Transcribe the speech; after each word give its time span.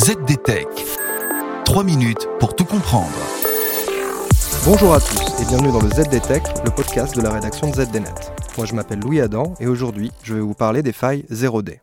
ZDTech. 0.00 0.66
3 1.66 1.84
minutes 1.84 2.26
pour 2.38 2.56
tout 2.56 2.64
comprendre. 2.64 3.12
Bonjour 4.64 4.94
à 4.94 4.98
tous 4.98 5.42
et 5.42 5.44
bienvenue 5.44 5.72
dans 5.72 5.82
le 5.82 5.90
ZDTech, 5.90 6.42
le 6.64 6.70
podcast 6.70 7.14
de 7.14 7.20
la 7.20 7.30
rédaction 7.30 7.68
de 7.68 7.74
ZDNet. 7.74 8.32
Moi 8.56 8.64
je 8.64 8.74
m'appelle 8.74 9.00
Louis 9.00 9.20
Adam 9.20 9.52
et 9.60 9.66
aujourd'hui 9.66 10.10
je 10.22 10.32
vais 10.32 10.40
vous 10.40 10.54
parler 10.54 10.82
des 10.82 10.94
failles 10.94 11.26
0D. 11.30 11.80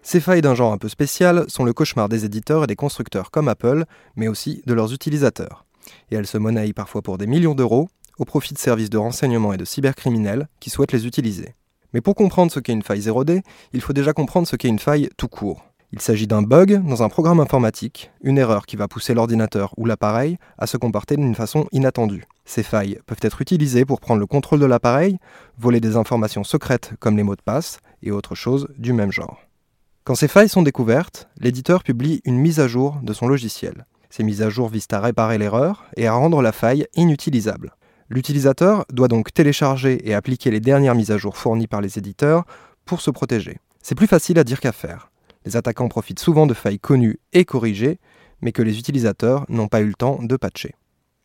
Ces 0.00 0.20
failles 0.20 0.42
d'un 0.42 0.54
genre 0.54 0.72
un 0.72 0.78
peu 0.78 0.88
spécial 0.88 1.44
sont 1.48 1.64
le 1.64 1.72
cauchemar 1.72 2.08
des 2.08 2.24
éditeurs 2.24 2.62
et 2.62 2.68
des 2.68 2.76
constructeurs 2.76 3.32
comme 3.32 3.48
Apple, 3.48 3.84
mais 4.14 4.28
aussi 4.28 4.62
de 4.66 4.74
leurs 4.74 4.92
utilisateurs. 4.92 5.64
Et 6.12 6.14
elles 6.14 6.28
se 6.28 6.38
monnaient 6.38 6.72
parfois 6.72 7.02
pour 7.02 7.18
des 7.18 7.26
millions 7.26 7.56
d'euros, 7.56 7.88
au 8.20 8.24
profit 8.24 8.54
de 8.54 8.60
services 8.60 8.90
de 8.90 8.98
renseignement 8.98 9.52
et 9.52 9.56
de 9.58 9.64
cybercriminels 9.64 10.46
qui 10.60 10.70
souhaitent 10.70 10.92
les 10.92 11.08
utiliser. 11.08 11.56
Mais 11.96 12.02
pour 12.02 12.14
comprendre 12.14 12.52
ce 12.52 12.60
qu'est 12.60 12.74
une 12.74 12.82
faille 12.82 13.00
0D, 13.00 13.40
il 13.72 13.80
faut 13.80 13.94
déjà 13.94 14.12
comprendre 14.12 14.46
ce 14.46 14.54
qu'est 14.54 14.68
une 14.68 14.78
faille 14.78 15.08
tout 15.16 15.28
court. 15.28 15.64
Il 15.92 16.00
s'agit 16.02 16.26
d'un 16.26 16.42
bug 16.42 16.86
dans 16.86 17.02
un 17.02 17.08
programme 17.08 17.40
informatique, 17.40 18.10
une 18.20 18.36
erreur 18.36 18.66
qui 18.66 18.76
va 18.76 18.86
pousser 18.86 19.14
l'ordinateur 19.14 19.72
ou 19.78 19.86
l'appareil 19.86 20.36
à 20.58 20.66
se 20.66 20.76
comporter 20.76 21.16
d'une 21.16 21.34
façon 21.34 21.66
inattendue. 21.72 22.26
Ces 22.44 22.62
failles 22.62 22.98
peuvent 23.06 23.22
être 23.22 23.40
utilisées 23.40 23.86
pour 23.86 24.00
prendre 24.00 24.20
le 24.20 24.26
contrôle 24.26 24.60
de 24.60 24.66
l'appareil, 24.66 25.16
voler 25.56 25.80
des 25.80 25.96
informations 25.96 26.44
secrètes 26.44 26.92
comme 27.00 27.16
les 27.16 27.22
mots 27.22 27.34
de 27.34 27.40
passe 27.40 27.78
et 28.02 28.10
autres 28.10 28.34
choses 28.34 28.68
du 28.76 28.92
même 28.92 29.10
genre. 29.10 29.40
Quand 30.04 30.16
ces 30.16 30.28
failles 30.28 30.50
sont 30.50 30.62
découvertes, 30.62 31.30
l'éditeur 31.40 31.82
publie 31.82 32.20
une 32.26 32.36
mise 32.36 32.60
à 32.60 32.68
jour 32.68 32.98
de 33.02 33.14
son 33.14 33.26
logiciel. 33.26 33.86
Ces 34.10 34.22
mises 34.22 34.42
à 34.42 34.50
jour 34.50 34.68
visent 34.68 34.88
à 34.92 35.00
réparer 35.00 35.38
l'erreur 35.38 35.86
et 35.96 36.06
à 36.06 36.12
rendre 36.12 36.42
la 36.42 36.52
faille 36.52 36.86
inutilisable. 36.94 37.72
L'utilisateur 38.08 38.84
doit 38.92 39.08
donc 39.08 39.32
télécharger 39.32 40.08
et 40.08 40.14
appliquer 40.14 40.50
les 40.50 40.60
dernières 40.60 40.94
mises 40.94 41.10
à 41.10 41.18
jour 41.18 41.36
fournies 41.36 41.66
par 41.66 41.80
les 41.80 41.98
éditeurs 41.98 42.44
pour 42.84 43.00
se 43.00 43.10
protéger. 43.10 43.58
C'est 43.82 43.96
plus 43.96 44.06
facile 44.06 44.38
à 44.38 44.44
dire 44.44 44.60
qu'à 44.60 44.72
faire. 44.72 45.10
Les 45.44 45.56
attaquants 45.56 45.88
profitent 45.88 46.20
souvent 46.20 46.46
de 46.46 46.54
failles 46.54 46.78
connues 46.78 47.18
et 47.32 47.44
corrigées, 47.44 47.98
mais 48.40 48.52
que 48.52 48.62
les 48.62 48.78
utilisateurs 48.78 49.44
n'ont 49.48 49.68
pas 49.68 49.80
eu 49.80 49.86
le 49.86 49.94
temps 49.94 50.18
de 50.22 50.36
patcher. 50.36 50.74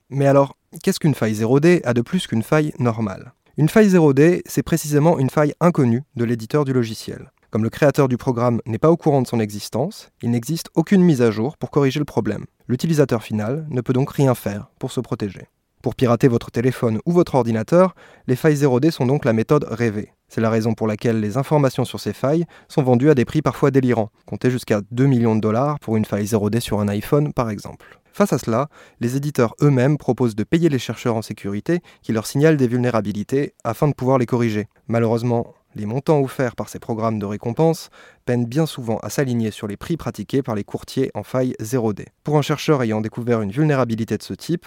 Mais 0.09 0.27
alors, 0.27 0.57
qu'est-ce 0.83 0.99
qu'une 0.99 1.15
faille 1.15 1.33
0D 1.33 1.81
a 1.83 1.93
de 1.93 2.01
plus 2.01 2.27
qu'une 2.27 2.43
faille 2.43 2.73
normale? 2.79 3.33
Une 3.57 3.69
faille 3.69 3.89
0D, 3.89 4.41
c'est 4.45 4.63
précisément 4.63 5.19
une 5.19 5.29
faille 5.29 5.53
inconnue 5.59 6.03
de 6.15 6.25
l'éditeur 6.25 6.65
du 6.65 6.73
logiciel. 6.73 7.31
Comme 7.51 7.63
le 7.63 7.69
créateur 7.69 8.07
du 8.07 8.17
programme 8.17 8.61
n'est 8.65 8.77
pas 8.77 8.91
au 8.91 8.97
courant 8.97 9.21
de 9.21 9.27
son 9.27 9.39
existence, 9.39 10.09
il 10.21 10.31
n'existe 10.31 10.69
aucune 10.73 11.03
mise 11.03 11.21
à 11.21 11.31
jour 11.31 11.57
pour 11.57 11.69
corriger 11.69 11.99
le 11.99 12.05
problème. 12.05 12.45
L'utilisateur 12.67 13.23
final 13.23 13.67
ne 13.69 13.81
peut 13.81 13.93
donc 13.93 14.11
rien 14.11 14.35
faire 14.35 14.71
pour 14.79 14.91
se 14.91 15.01
protéger. 15.01 15.47
Pour 15.81 15.95
pirater 15.95 16.27
votre 16.27 16.51
téléphone 16.51 16.99
ou 17.07 17.11
votre 17.11 17.33
ordinateur, 17.33 17.95
les 18.27 18.35
failles 18.35 18.55
0D 18.55 18.91
sont 18.91 19.07
donc 19.07 19.25
la 19.25 19.33
méthode 19.33 19.65
rêvée. 19.67 20.13
C'est 20.27 20.41
la 20.41 20.51
raison 20.51 20.75
pour 20.75 20.85
laquelle 20.85 21.19
les 21.19 21.37
informations 21.37 21.85
sur 21.85 21.99
ces 21.99 22.13
failles 22.13 22.45
sont 22.67 22.83
vendues 22.83 23.09
à 23.09 23.15
des 23.15 23.25
prix 23.25 23.41
parfois 23.41 23.71
délirants, 23.71 24.11
comptez 24.27 24.51
jusqu'à 24.51 24.81
2 24.91 25.05
millions 25.07 25.35
de 25.35 25.41
dollars 25.41 25.79
pour 25.79 25.97
une 25.97 26.05
faille 26.05 26.25
0D 26.25 26.59
sur 26.59 26.79
un 26.79 26.87
iPhone 26.87 27.33
par 27.33 27.49
exemple. 27.49 27.99
Face 28.13 28.31
à 28.31 28.37
cela, 28.37 28.67
les 28.99 29.15
éditeurs 29.15 29.55
eux-mêmes 29.61 29.97
proposent 29.97 30.35
de 30.35 30.43
payer 30.43 30.69
les 30.69 30.79
chercheurs 30.79 31.15
en 31.15 31.21
sécurité 31.21 31.79
qui 32.03 32.11
leur 32.11 32.27
signalent 32.27 32.57
des 32.57 32.67
vulnérabilités 32.67 33.55
afin 33.63 33.87
de 33.87 33.93
pouvoir 33.93 34.19
les 34.19 34.25
corriger. 34.25 34.67
Malheureusement, 34.87 35.55
les 35.73 35.85
montants 35.85 36.19
offerts 36.19 36.57
par 36.57 36.67
ces 36.67 36.79
programmes 36.79 37.17
de 37.17 37.25
récompense 37.25 37.89
peinent 38.25 38.45
bien 38.45 38.65
souvent 38.65 38.97
à 38.97 39.09
s'aligner 39.09 39.51
sur 39.51 39.67
les 39.67 39.77
prix 39.77 39.95
pratiqués 39.95 40.43
par 40.43 40.55
les 40.55 40.65
courtiers 40.65 41.11
en 41.13 41.23
faille 41.23 41.55
0D. 41.61 42.07
Pour 42.25 42.37
un 42.37 42.41
chercheur 42.41 42.83
ayant 42.83 42.99
découvert 42.99 43.41
une 43.41 43.51
vulnérabilité 43.51 44.17
de 44.17 44.23
ce 44.23 44.33
type, 44.33 44.65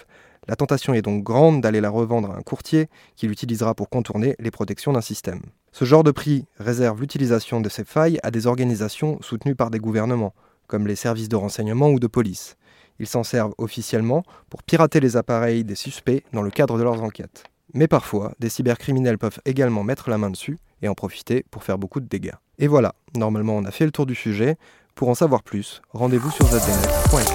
la 0.49 0.57
tentation 0.57 0.95
est 0.95 1.03
donc 1.03 1.23
grande 1.23 1.61
d'aller 1.61 1.81
la 1.81 1.91
revendre 1.91 2.31
à 2.31 2.37
un 2.37 2.43
courtier 2.43 2.89
qui 3.17 3.27
l'utilisera 3.27 3.75
pour 3.75 3.89
contourner 3.89 4.37
les 4.39 4.51
protections 4.51 4.93
d'un 4.93 5.01
système. 5.01 5.41
Ce 5.73 5.85
genre 5.85 6.05
de 6.05 6.11
prix 6.11 6.47
réserve 6.59 7.01
l'utilisation 7.01 7.61
de 7.61 7.69
ces 7.69 7.85
failles 7.85 8.19
à 8.23 8.31
des 8.31 8.47
organisations 8.47 9.19
soutenues 9.23 9.55
par 9.55 9.71
des 9.71 9.79
gouvernements, 9.79 10.35
comme 10.67 10.87
les 10.87 10.97
services 10.97 11.29
de 11.29 11.37
renseignement 11.37 11.89
ou 11.89 11.99
de 11.99 12.07
police. 12.07 12.57
Ils 12.99 13.07
s'en 13.07 13.25
servent 13.25 13.55
officiellement 13.59 14.23
pour 14.51 14.63
pirater 14.63 15.01
les 15.01 15.17
appareils 15.17 15.65
des 15.65 15.75
suspects 15.75 16.23
dans 16.33 16.43
le 16.43 16.51
cadre 16.51 16.79
de 16.79 16.85
leurs 16.85 17.03
enquêtes. 17.03 17.45
Mais 17.73 17.89
parfois, 17.89 18.33
des 18.39 18.49
cybercriminels 18.49 19.19
peuvent 19.19 19.41
également 19.45 19.83
mettre 19.83 20.11
la 20.11 20.19
main 20.19 20.31
dessus 20.31 20.59
et 20.83 20.89
en 20.89 20.95
profiter 20.95 21.45
pour 21.51 21.65
faire 21.65 21.79
beaucoup 21.79 21.99
de 22.01 22.07
dégâts. 22.07 22.35
Et 22.59 22.69
voilà, 22.69 22.95
normalement 23.17 23.57
on 23.57 23.65
a 23.65 23.73
fait 23.73 23.85
le 23.85 23.91
tour 23.91 24.07
du 24.07 24.15
sujet. 24.15 24.57
Pour 24.95 25.09
en 25.09 25.15
savoir 25.17 25.43
plus, 25.43 25.83
rendez-vous 25.93 26.31
sur 26.31 26.47
zdnet.fr. 26.47 27.35